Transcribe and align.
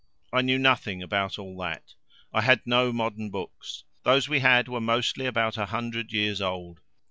I 0.33 0.41
knew 0.41 0.57
nothing 0.57 1.03
about 1.03 1.37
all 1.37 1.55
that: 1.57 1.93
I 2.33 2.41
had 2.41 2.61
no 2.65 2.91
modern 2.91 3.29
books 3.29 3.83
those 4.01 4.27
we 4.27 4.39
had 4.39 4.67
were 4.67 4.81
mostly 4.81 5.27
about 5.27 5.57
a 5.57 5.67
hundred 5.67 6.11
years 6.11 6.41
old. 6.41 6.81